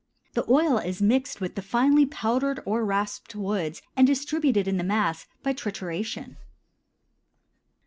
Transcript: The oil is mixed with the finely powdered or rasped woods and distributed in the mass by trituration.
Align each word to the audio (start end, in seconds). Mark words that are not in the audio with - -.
The 0.33 0.43
oil 0.49 0.79
is 0.79 0.99
mixed 0.99 1.39
with 1.39 1.53
the 1.53 1.61
finely 1.61 2.07
powdered 2.07 2.59
or 2.65 2.83
rasped 2.83 3.35
woods 3.35 3.83
and 3.95 4.07
distributed 4.07 4.67
in 4.67 4.77
the 4.77 4.83
mass 4.83 5.27
by 5.43 5.53
trituration. 5.53 6.37